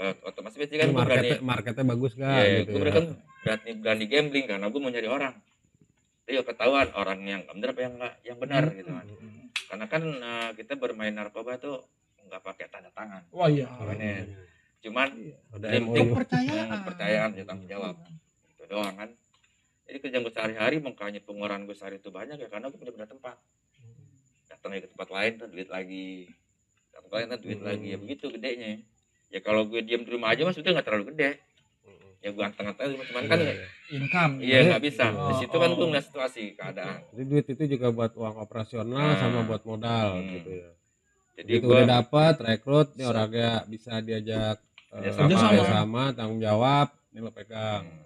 [0.00, 1.28] Eh, otomatis pasti kan Ini gue berani.
[1.28, 2.90] marketnya, marketnya bagus gak Iya, gitu gue ya.
[2.90, 3.06] kan
[3.40, 5.34] berani berani gambling karena gue mau nyari orang.
[6.30, 8.78] Jadi ya ketahuan orang yang benar apa yang nggak yang benar Hmm.
[8.78, 9.06] gitu kan.
[9.66, 11.82] Karena kan eh, kita bermain narkoba tuh
[12.22, 13.26] nggak pakai tanda tangan.
[13.34, 13.66] Wah iya.
[13.66, 14.30] Makanya.
[14.78, 15.10] Cuman
[15.58, 16.66] Ada yang penting Kepercayaan.
[16.70, 17.94] Hmm, kepercayaan ya tanggung jawab.
[18.46, 19.10] Itu doang kan.
[19.90, 23.10] Jadi kerjaan gue sehari-hari makanya pengeluaran gue sehari itu banyak ya karena gue punya beda
[23.10, 23.34] tempat.
[24.46, 26.30] Datang ke tempat lain tuh duit lagi.
[26.94, 27.86] Datang ke lain tuh duit lagi.
[27.90, 28.86] Ya begitu gedenya.
[29.34, 31.42] Ya kalau gue diam di rumah aja mas udah nggak terlalu gede
[32.20, 33.66] ya gue anteng-anteng aja cuman kan Iya, iya.
[33.90, 34.32] Income.
[34.38, 35.86] iya nggak bisa di situ kan Oh, oh.
[35.86, 39.16] ngeliat situasi keadaan Jadi duit itu juga buat uang operasional Nah.
[39.16, 40.28] sama buat modal Hmm.
[40.34, 40.70] gitu ya.
[41.34, 45.28] jadi Itu gue udah dapat rekrut nih orangnya bisa diajak eh, Kerjasama.
[45.48, 45.64] Kerjasama.
[45.66, 47.84] sama tanggung jawab ini lo pegang.
[47.84, 48.04] Hmm.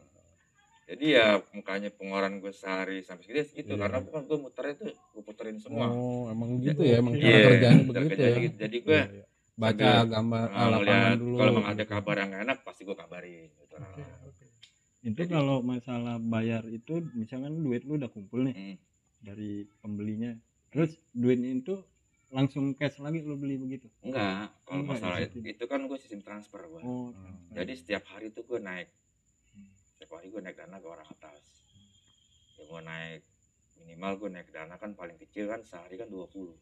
[0.87, 3.83] jadi ya makanya pengeluaran gue sehari sampai segitu segitu Iya.
[3.83, 7.40] karena bukan gue muternya tuh gue puterin semua Oh, emang gitu ya, emang cara Iya,
[7.42, 8.35] kerjanya cara begitu ya.
[8.38, 8.57] gitu.
[8.61, 9.24] jadi gue Iya, iya.
[9.57, 11.35] baca sambil, gambar ah, lapangan dulu.
[11.35, 14.02] kalau memang ada kabar yang enak pasti gue kabarin gitu.
[15.04, 18.76] itu Jadi- kalau masalah bayar itu misalkan duit lu udah kumpul nih Hmm.
[19.20, 20.32] dari pembelinya
[20.68, 21.74] terus duitnya itu
[22.28, 26.18] langsung cash lagi lu beli begitu Enggak, kalau Enggak, masalah itu, itu kan gue sistem
[26.20, 26.82] transfer gue.
[26.82, 27.14] oh
[27.52, 28.90] Jadi setiap hari tuh gue naik.
[29.87, 31.62] Setiap hari gue naik dana ke orang atas.
[32.54, 33.22] ya gua naik
[33.76, 36.54] minimal gua naik dana kan paling kecil kan sehari kan 20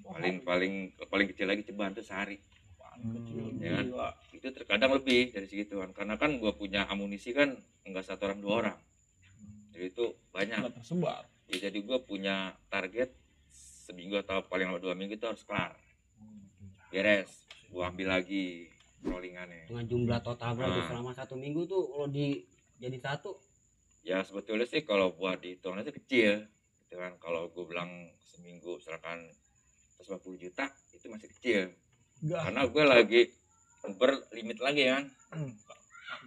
[0.00, 2.38] paling paling paling kecil lagi ceban tuh sehari
[3.00, 3.86] kecil Ya kan?
[4.32, 5.90] itu terkadang lebih dari segituan.
[5.90, 8.78] Karena kan gua punya amunisi kan enggak satu orang dua orang.
[9.72, 10.58] Jadi itu banyak.
[10.62, 11.22] Nggak tersebar.
[11.46, 13.10] Ya, jadi gua punya target
[13.86, 15.74] seminggu atau paling lama dua minggu itu harus kelar.
[16.90, 17.30] Beres.
[17.70, 18.70] Gua ambil lagi
[19.02, 19.68] rollingannya.
[19.68, 20.88] Dengan jumlah total berarti Nah.
[20.88, 22.42] selama satu minggu tuh kalau di
[22.78, 23.36] jadi satu?
[24.06, 26.46] Ya sebetulnya sih kalau buat dihitung itu kecil.
[26.86, 27.18] Gitu kan.
[27.18, 27.90] Kalau gue bilang
[28.22, 29.26] seminggu misalkan
[29.98, 31.60] 150 juta itu masih kecil
[32.24, 32.40] Enggak.
[32.48, 33.22] karena gue lagi
[33.94, 35.04] berlimit lagi kan.
[35.34, 35.52] Hmm.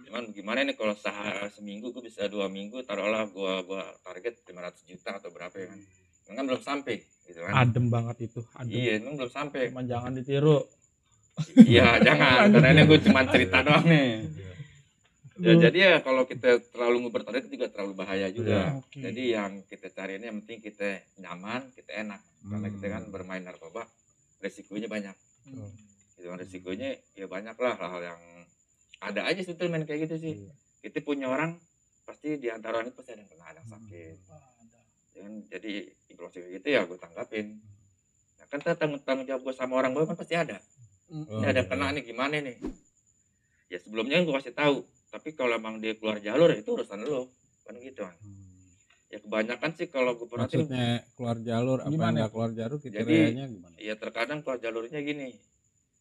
[0.00, 4.88] cuman gimana nih kalau sehari seminggu gue bisa dua minggu taruhlah gue gua target 500
[4.88, 5.80] juta atau berapa ya kan.
[6.24, 6.96] Emang kan belum sampai
[7.28, 7.52] gitu kan.
[7.52, 8.70] Adem banget itu adem.
[8.70, 9.70] Iya emang belum sampai.
[9.70, 10.58] Cuman jangan ditiru.
[11.68, 14.08] Iya jangan karena ini gue cuma cerita doang nih.
[15.40, 18.80] Ya jadi ya kalau kita terlalu ngebertarget juga terlalu bahaya juga.
[18.80, 19.00] Oke.
[19.00, 20.88] jadi yang kita cari ini yang penting kita
[21.20, 22.20] nyaman kita enak.
[22.40, 23.84] Karena kita kan bermain narkoba
[24.40, 25.16] resikonya banyak
[25.50, 25.72] Hmm.
[26.20, 28.20] kan resikonya ya banyak lah hal-hal yang
[29.00, 30.34] ada aja sih main kayak gitu sih.
[30.84, 31.56] Kita punya orang
[32.04, 34.16] pasti di antara itu pasti ada yang kena ada yang sakit.
[35.16, 35.34] Ya kan?
[35.48, 35.72] jadi
[36.12, 37.46] informasi gitu ya gue tanggapin.
[38.38, 40.60] Nah, kan tanggung, tanggung jawab gue sama orang gue kan pasti ada.
[41.10, 42.56] Oh, ini ada kena nih gimana nih?
[43.72, 47.32] Ya sebelumnya gue kasih tahu tapi kalau emang dia keluar jalur ya itu urusan lo.
[47.64, 48.14] Kan gitu kan
[49.10, 52.14] ya kebanyakan sih kalau gue perhatiin maksudnya keluar jalur apa Gimana?
[52.14, 53.74] enggak keluar jalur Jadi- kriterianya gimana?
[53.76, 55.34] ya terkadang keluar jalurnya gini.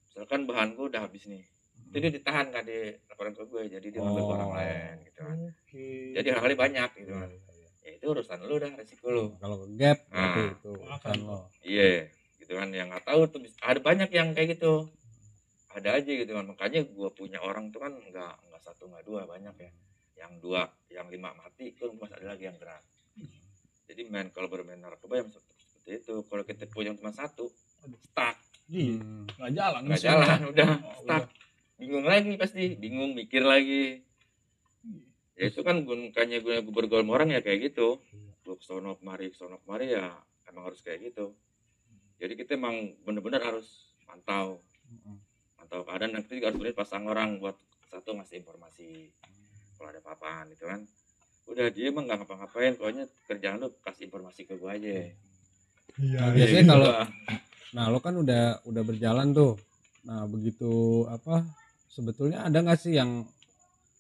[0.06, 1.42] Misalkan bahan gue udah habis nih.
[1.82, 4.56] Itu dia ditahan kan di laporan ke gue jadi dia ngambil ke orang Oh.
[4.56, 5.38] lain gitu kan.
[5.42, 5.86] Oke.
[6.14, 7.30] jadi hal-hal banyak gitu kan.
[7.30, 7.70] Iya, iya.
[7.80, 9.26] ya itu urusan lu dah resiko lu.
[9.36, 10.50] Kalau ke gap berarti Ah.
[10.52, 11.90] itu urusan lo iya
[12.38, 12.68] gitu kan.
[12.70, 14.74] Yang nggak tahu tuh ada banyak yang kayak gitu.
[15.70, 16.46] Ada aja gitu kan.
[16.46, 19.72] Makanya gua punya orang tuh kan nggak nggak satu nggak dua banyak ya.
[20.20, 22.86] Yang dua yang lima mati itu masih ada lagi yang gerak
[23.90, 26.22] jadi main kalau bermain narkoba yang seperti, itu.
[26.22, 27.50] Kalau kita punya cuma satu
[28.06, 28.38] stuck.
[28.70, 29.26] Iya, Hmm.
[29.26, 31.26] nggak jalan nggak jalan udah Oh, stuck.
[31.82, 34.06] bingung lagi pasti bingung mikir lagi.
[35.34, 37.98] Ya itu kan bukannya gue gue bergaul sama orang ya kayak gitu.
[38.46, 40.14] Gue kesono kemari kesono kemari ya
[40.46, 41.34] emang harus kayak gitu.
[42.22, 44.62] Jadi kita emang bener-bener harus mantau.
[45.58, 47.58] Mantau keadaan dan kita juga harus bener pasang orang buat
[47.90, 49.10] satu ngasih informasi.
[49.74, 50.84] Kalau ada apa-apaan gitu kan
[51.50, 52.74] udah dia emang nggak ngapa-ngapain.
[52.76, 54.90] Pokoknya kerjaan lu kasih informasi ke gue aja.
[54.90, 55.10] Nah,
[56.00, 56.90] Ya, biasanya gitu kalau
[57.70, 59.54] nah lo kan udah udah berjalan tuh.
[60.02, 60.72] Nah begitu
[61.06, 61.44] apa
[61.88, 63.26] sebetulnya ada nggak sih yang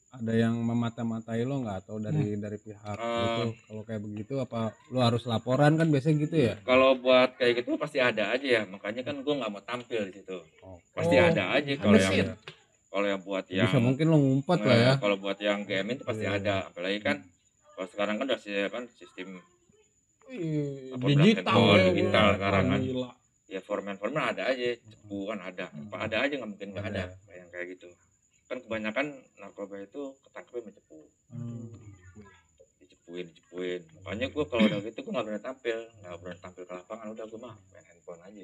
[0.10, 1.78] ada yang memata-matai lo nggak?
[1.84, 3.04] Atau dari dari pihak Hmm.
[3.04, 3.26] Eh.
[3.28, 4.60] itu kalau kayak begitu apa
[4.90, 6.56] lo harus laporan kan biasanya gitu ya?
[6.64, 8.64] Kalau buat kayak gitu pasti ada aja ya.
[8.64, 10.38] Makanya kan gue nggak mau tampil di situ.
[10.92, 12.34] Pasti Oh, ada aja kalau yang scene.
[12.90, 14.88] kalau yang buat yang bisa mungkin lo ngumpet lah ya.
[14.88, 16.42] Nah, kalau buat yang game itu pasti Iya.
[16.42, 16.56] ada.
[16.66, 17.18] Apalagi kan
[17.80, 19.40] kalau sekarang kan udah kan sistem
[20.30, 22.82] Ih, Apa, digital ya, digital Wah, sekarang kan.
[22.84, 23.12] gila.
[23.50, 25.72] ya foreman foreman ada aja cepu kan ada.
[25.72, 27.04] Apa ada aja nggak mungkin nggak ada.
[27.08, 27.34] Ada.
[27.34, 27.88] yang kayak gitu.
[28.46, 29.06] Kan kebanyakan
[29.40, 31.00] narkoba itu ketangkepnya mencepu
[32.84, 33.82] dicepuin dicepuin.
[34.04, 35.80] Makanya gue kalau udah gitu gue nggak berani tampil.
[36.04, 38.44] Nggak berani tampil ke lapangan udah gue mah main handphone aja.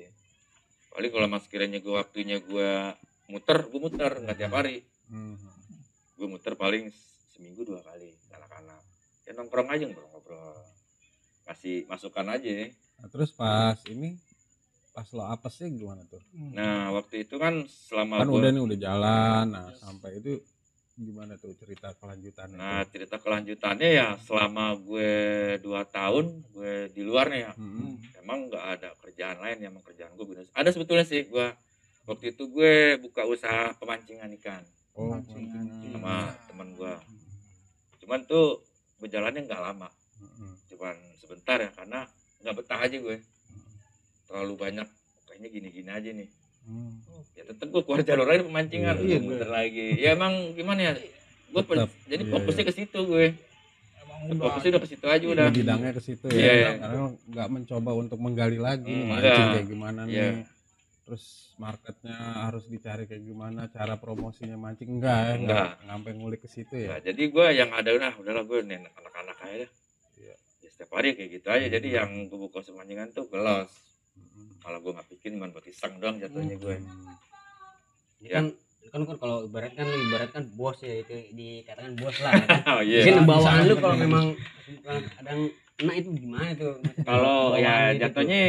[0.96, 2.72] Paling kalau mas kiranya gue waktunya gue
[3.28, 4.80] muter gue muter nggak tiap hari.
[5.12, 5.36] Hmm.
[6.16, 6.88] gue muter paling
[7.36, 8.85] seminggu dua kali anak-anak
[9.26, 10.54] ya nongkrong aja ngobrol-ngobrol
[11.44, 12.70] kasih masukan aja.
[12.96, 14.18] Nah, terus pas ini
[14.90, 16.22] pas lo apa sih gimana tuh?
[16.34, 19.46] Nah waktu itu kan selama kan gua- udah nih udah jalan.
[19.52, 20.40] Nah sampai itu
[20.96, 22.96] gimana tuh cerita kelanjutannya nah tuh?
[22.96, 25.12] cerita kelanjutannya ya selama gue
[25.60, 27.52] dua tahun gue di luar nih ya.
[27.54, 28.00] Hmm.
[28.16, 31.48] emang nggak ada kerjaan lain yang kerjaan gue bener ada sebetulnya sih gue
[32.08, 34.64] waktu itu gue buka usaha pemancingan ikan.
[34.96, 35.52] Oh Pancingan.
[35.68, 35.92] mancing.
[35.92, 36.16] sama
[36.48, 36.94] teman gue
[38.00, 38.64] cuman tuh
[39.06, 40.56] berjalannya nggak lama Hmm.
[40.66, 42.08] cuman sebentar ya karena
[42.40, 43.18] nggak betah aja gue
[44.26, 44.88] terlalu banyak
[45.26, 46.30] kayaknya gini-gini aja nih
[46.64, 46.98] Hmm.
[47.34, 50.92] ya tetep gue keluar jalur lain pemancingan Iya, muter lagi ya emang gimana ya
[51.48, 52.68] gue pen- Tetep, jadi iya, fokusnya iya.
[52.68, 53.26] ke situ gue
[54.34, 56.70] fokusnya udah ke situ aja udah bidangnya ke situ ya Iya, iya.
[56.80, 59.54] karena nggak mencoba untuk menggali lagi Hmm, mancing enggak.
[59.54, 60.26] kayak gimana Iya.
[60.32, 60.55] nih
[61.06, 65.70] terus marketnya harus dicari kayak gimana cara promosinya mancing enggak ya Enggak.
[65.80, 69.38] sampai ngulik ke situ ya Nah, jadi gue yang ada udah udahlah gue nih anak-anak
[69.40, 69.72] aja deh
[70.18, 70.36] Iya.
[70.60, 73.70] ya, setiap hari kayak gitu aja jadi yang gue buka semancingan tuh gelos
[74.16, 74.48] Hmm.
[74.60, 77.14] kalau gue nggak bikin cuma buat iseng doang jatuhnya gue Hmm.
[78.18, 78.32] Ya.
[78.34, 78.46] kan
[78.88, 82.46] kan kan kalau ibarat kan lu ibarat kan bos ya itu dikatakan bos lah ya
[82.48, 82.60] kan.
[82.72, 84.26] oh iya Mungkin Bisa, bawaan lu kalau memang
[85.12, 85.42] kadang
[85.76, 86.74] kena itu gimana tuh?
[87.04, 88.00] kalau ya itu tuh.
[88.02, 88.42] jatuhnya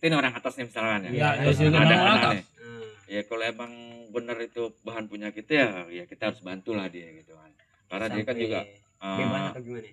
[0.00, 2.32] kita ini orang atas nih misalkan ya Iya, terus iya, ada orang anak atas.
[2.32, 3.72] nih Nah, ya kalau emang
[4.08, 7.50] bener itu bahan punya kita ya ya kita harus bantu lah dia gitu kan
[7.86, 8.60] karena dia kan sampai- juga
[8.96, 9.48] atau gimana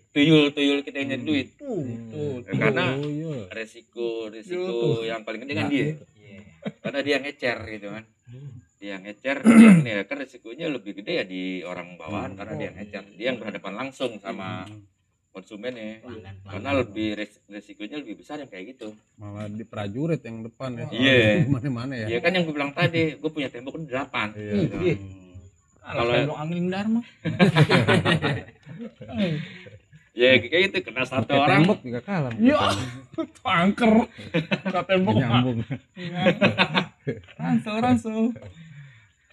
[0.09, 1.23] tuyul-tuyul kita yang Hmm.
[1.25, 1.47] duit.
[1.55, 3.35] Tuh, tuh, Ya, karena Oh, iya.
[3.49, 5.03] resiko resiko Tuh.
[5.03, 5.85] yang paling gede kan Nah, dia.
[6.13, 6.39] iya
[6.77, 8.03] Karena dia ngecer gitu kan.
[8.77, 13.03] Dia ngecer dia nih kan resikonya lebih gede ya di orang bawahan karena dia ngecer.
[13.13, 14.67] Dia yang berhadapan langsung sama
[15.37, 16.01] konsumennya.
[16.01, 18.89] pelanggan Karena lebih res- resikonya lebih besar yang kayak gitu.
[19.15, 21.45] malah di prajurit yang depan ya Iya.
[21.45, 24.27] mana mana ya Ya kan yang gue bilang tadi, gue punya tembok udah delapan.
[24.33, 24.53] Iya.
[24.57, 24.75] Gitu.
[25.79, 27.01] Kalau- Kalau tembok angin Dharma.
[30.11, 31.61] Ya kayak gitu kena satu Pakai orang.
[31.61, 32.57] tembok juga kalah Ya,
[33.61, 33.91] angker.
[34.65, 35.13] Kata tembok.
[35.13, 35.61] Nyambung
[37.39, 38.19] Ransel, ransel.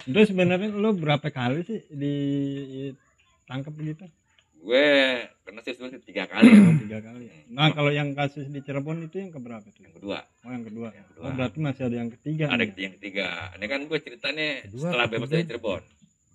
[0.04, 4.04] Terus sebenarnya lo berapa kali sih ditangkap begitu?
[4.64, 4.86] Gue
[5.44, 6.60] kena sih sebenarnya tiga kali ya.
[6.64, 7.24] Oh, tiga kali.
[7.52, 9.84] Nah kalau yang kasus di Cirebon itu yang keberapa tuh?
[9.84, 10.88] Yang kedua, Oh yang kedua.
[10.88, 11.24] Yang kedua.
[11.28, 12.44] Oh berarti masih ada yang ketiga.
[12.48, 12.72] ada nih.
[12.72, 13.28] yang ketiga.
[13.60, 15.82] Ini kan gue ceritanya Kedua, setelah bebas dari Cirebon.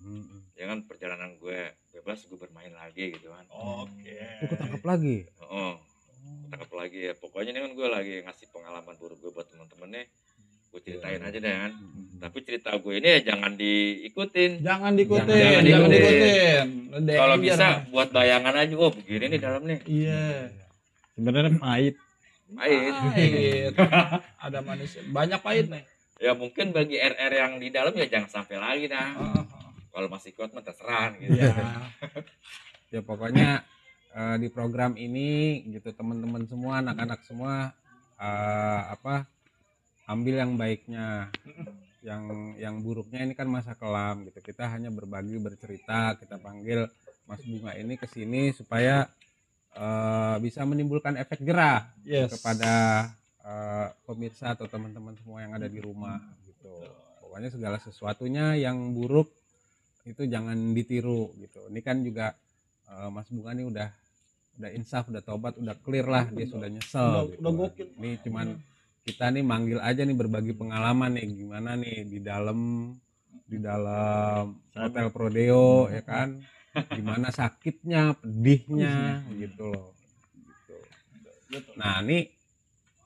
[0.00, 0.40] Mm-mm.
[0.54, 3.44] Ya kan perjalanan gue bebas, gue bermain lagi gitu kan.
[3.50, 4.14] Oke.
[4.14, 5.16] Lu ketangkap lagi
[5.50, 5.74] Oh,
[6.54, 7.12] tangkap lagi ya.
[7.18, 10.06] Pokoknya ini kan gue lagi ngasih pengalaman buruk gue buat temen-temennya.
[10.70, 11.72] Gue ceritain aja deh kan.
[12.20, 14.62] Tapi cerita gue ini ya jangan diikutin.
[14.62, 16.66] Jangan diikutin, Jangan jangan, diikutin.
[16.70, 17.16] diikutin.
[17.18, 18.74] Kalau bisa buat bayangan aja.
[18.78, 19.78] Oh begini nih dalam nih.
[19.88, 20.24] Iya.
[21.18, 21.94] Sebenarnya pahit.
[22.54, 22.94] Pahit.
[22.94, 23.72] Pahit.
[24.46, 24.94] Ada manis.
[25.10, 25.82] Banyak pahit nih.
[26.20, 29.08] Ya mungkin bagi RR yang di dalam ya jangan sampai lagi dah.
[29.16, 29.42] Ah,
[29.90, 31.34] Kalau masih kuat mah terserah gitu.
[31.34, 31.50] Iya.
[32.94, 33.64] ya pokoknya
[34.14, 37.72] eh, di program ini gitu teman-teman semua anak-anak semua
[38.20, 39.24] eh, apa
[40.10, 41.30] ambil yang baiknya
[42.02, 42.22] yang
[42.56, 46.88] yang buruknya ini kan masa kelam gitu kita hanya berbagi bercerita kita panggil
[47.28, 49.06] Mas Bunga ini ke sini supaya
[49.72, 52.34] eh, bisa menimbulkan efek jerah Yes.
[52.34, 52.72] kepada
[53.40, 56.72] eh, pemirsa atau teman-teman semua yang ada di rumah gitu.
[57.22, 59.30] Pokoknya segala sesuatunya yang buruk
[60.02, 61.70] itu jangan ditiru gitu.
[61.70, 62.34] Ini kan juga
[62.90, 63.88] eh, Mas Bunga nih udah
[64.58, 66.98] udah insaf, udah tobat, udah clear lah, dia sudah nyesel.
[67.06, 67.40] Udah- gitu.
[67.44, 67.88] udah gokil.
[68.00, 68.46] Ini cuman
[69.02, 72.92] kita nih manggil aja nih berbagi pengalaman nih gimana nih di dalam
[73.44, 76.38] di dalam hotel Prodeo ya kan
[76.88, 79.90] gimana sakitnya pedihnya gitu loh
[81.50, 81.70] gitu.
[81.74, 82.30] nah ini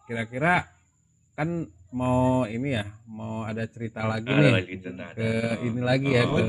[0.04, 0.68] kira-kira
[1.32, 5.06] kan mau ini ya mau ada cerita lagi Ada nih lagi cerita.
[5.14, 5.28] ke
[5.64, 6.36] ini lagi ya Oh.
[6.36, 6.46] ke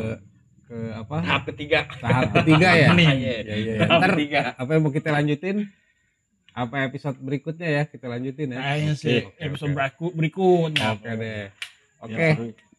[0.65, 1.79] ke apa Tahap ketiga.
[1.95, 3.73] tahap ketiga ya ya, ya, ya.
[3.79, 4.41] Tahap Ntar ketiga.
[4.58, 5.58] apa yang mau kita lanjutin
[6.55, 10.85] apa episode berikutnya ya kita lanjutin ya Kayaknya sih Oke, episode berikut berikutnya.
[10.95, 11.43] Oke deh.
[11.99, 12.31] Oke, Ya,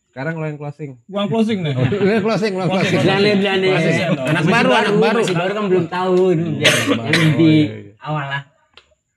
[0.09, 0.91] sekarang lo yang closing.
[1.05, 1.75] Gua yang closing nih.
[1.77, 4.27] Lo yang closing, lo yang Closing, Masih dong.
[4.27, 6.81] anak baru baru, anak baru masih baru kan belum tahu yang
[7.37, 7.53] di
[8.01, 8.43] awal lah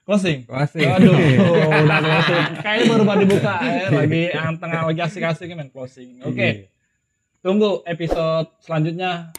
[0.03, 0.43] Closing.
[0.43, 0.87] Closing.
[0.89, 1.13] Aduh,
[1.85, 2.43] udah closing.
[2.59, 6.19] Kayaknya baru baru dibuka ya, lagi yang tengah lagi asik-asik main closing.
[6.25, 6.51] Oke, Iya.
[7.39, 9.29] tunggu episode selanjutnya.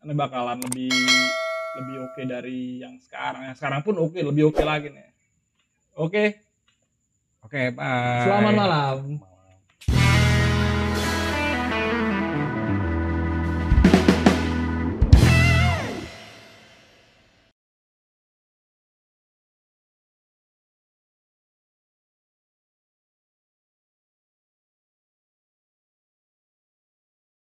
[0.00, 0.90] Ini bakalan lebih
[1.74, 3.50] lebih oke dari yang sekarang.
[3.50, 5.10] Yang sekarang pun oke, lebih oke lagi nih.
[5.94, 6.42] Oke,
[7.44, 8.24] Oke, bye.
[8.24, 9.33] selamat malam.